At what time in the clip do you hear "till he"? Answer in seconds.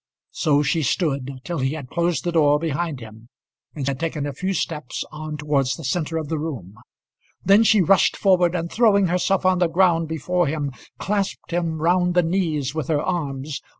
1.43-1.73